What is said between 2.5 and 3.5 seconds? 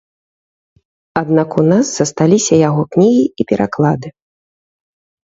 яго кнігі і